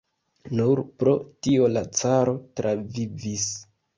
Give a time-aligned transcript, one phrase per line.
[0.59, 1.13] Nur pro
[1.47, 3.47] tio la caro travivis.